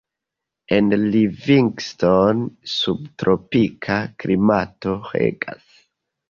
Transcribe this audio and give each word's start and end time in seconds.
En 0.77 0.87
Livingstone 1.15 2.71
subtropika 2.77 3.99
klimato 4.25 4.97
regas. 5.13 5.63